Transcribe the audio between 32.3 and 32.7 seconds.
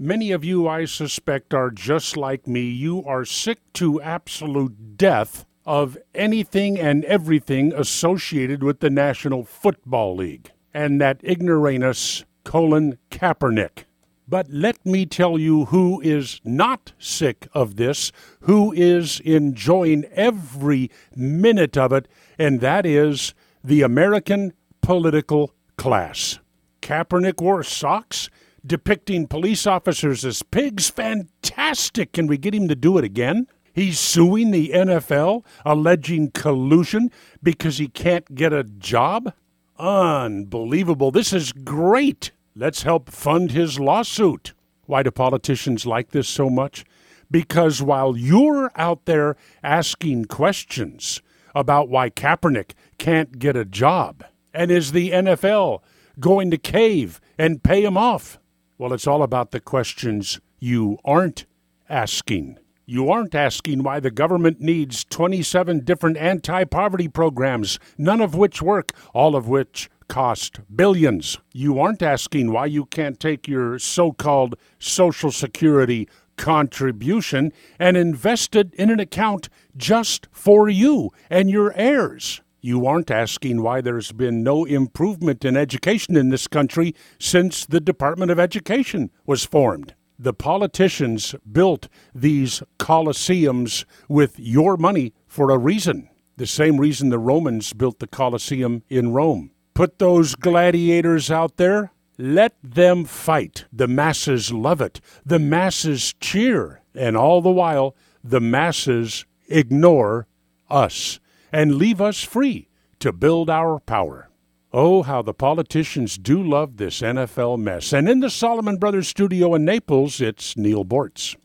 get him